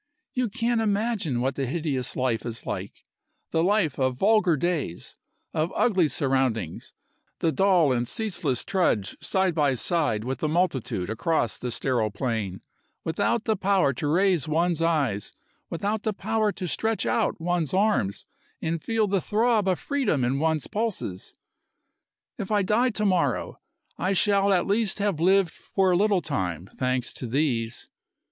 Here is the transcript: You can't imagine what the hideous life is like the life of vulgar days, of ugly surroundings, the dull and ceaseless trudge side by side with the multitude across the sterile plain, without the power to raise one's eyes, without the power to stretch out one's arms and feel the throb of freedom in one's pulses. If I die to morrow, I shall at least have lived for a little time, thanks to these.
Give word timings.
You 0.33 0.49
can't 0.49 0.81
imagine 0.81 1.41
what 1.41 1.53
the 1.53 1.67
hideous 1.67 2.15
life 2.15 2.43
is 2.43 2.65
like 2.65 3.05
the 3.51 3.63
life 3.63 3.99
of 3.99 4.17
vulgar 4.17 4.57
days, 4.57 5.15
of 5.53 5.71
ugly 5.75 6.07
surroundings, 6.07 6.95
the 7.37 7.51
dull 7.51 7.91
and 7.93 8.07
ceaseless 8.07 8.65
trudge 8.65 9.15
side 9.21 9.53
by 9.53 9.75
side 9.75 10.23
with 10.23 10.39
the 10.39 10.49
multitude 10.49 11.11
across 11.11 11.59
the 11.59 11.69
sterile 11.69 12.09
plain, 12.09 12.61
without 13.03 13.43
the 13.45 13.55
power 13.55 13.93
to 13.93 14.07
raise 14.07 14.47
one's 14.47 14.81
eyes, 14.81 15.35
without 15.69 16.01
the 16.01 16.13
power 16.13 16.51
to 16.51 16.67
stretch 16.67 17.05
out 17.05 17.39
one's 17.39 17.71
arms 17.71 18.25
and 18.59 18.81
feel 18.81 19.05
the 19.05 19.21
throb 19.21 19.67
of 19.67 19.77
freedom 19.79 20.23
in 20.23 20.39
one's 20.39 20.65
pulses. 20.65 21.35
If 22.39 22.49
I 22.49 22.63
die 22.63 22.89
to 22.89 23.05
morrow, 23.05 23.59
I 23.99 24.13
shall 24.13 24.51
at 24.51 24.65
least 24.65 24.97
have 24.97 25.19
lived 25.19 25.51
for 25.53 25.91
a 25.91 25.95
little 25.95 26.21
time, 26.23 26.67
thanks 26.75 27.13
to 27.13 27.27
these. 27.27 27.91